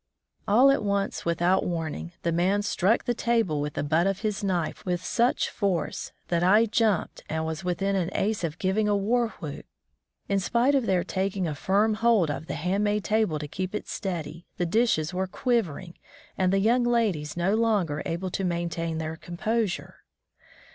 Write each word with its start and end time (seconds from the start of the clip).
AU 0.47 0.71
at 0.71 0.83
once, 0.83 1.25
without 1.25 1.63
warning, 1.63 2.11
the 2.23 2.31
man 2.31 2.63
struck 2.63 3.05
the 3.05 3.13
table 3.13 3.61
with 3.61 3.75
the 3.75 3.83
butt 3.83 4.07
of 4.07 4.21
his 4.21 4.43
knife 4.43 4.83
with 4.83 5.03
such 5.05 5.47
force 5.47 6.11
that 6.29 6.43
I 6.43 6.65
jumped 6.65 7.21
and 7.29 7.45
was 7.45 7.63
within 7.63 7.95
an 7.95 8.09
ace 8.15 8.43
of 8.43 8.57
giving 8.57 8.87
a 8.87 8.97
war 8.97 9.27
whoop. 9.39 9.67
In 10.27 10.39
spite 10.39 10.73
of 10.73 10.87
their 10.87 11.03
taking 11.03 11.45
a 11.47 11.53
firm 11.53 11.93
hold 11.93 12.31
of 12.31 12.47
the 12.47 12.55
home 12.55 12.81
made 12.81 13.03
table 13.03 13.37
to 13.37 13.47
keep 13.47 13.75
it 13.75 13.87
steady, 13.87 14.47
the 14.57 14.65
dishes 14.65 15.13
were 15.13 15.27
quivering, 15.27 15.93
and 16.35 16.51
the 16.51 16.57
young 16.57 16.81
ladies 16.83 17.37
no 17.37 17.53
longer 17.53 18.01
able 18.07 18.31
to 18.31 18.43
maintain 18.43 18.97
their 18.97 19.15
composure. 19.17 19.97